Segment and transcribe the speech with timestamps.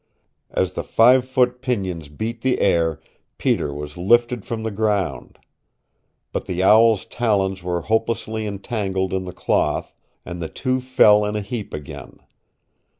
[0.49, 2.99] As the five foot pinions beat the air
[3.37, 5.37] Peter was lifted from the ground.
[6.31, 9.93] But the owl's talons were hopelessly entangled in the cloth,
[10.25, 12.17] and the two fell in a heap again.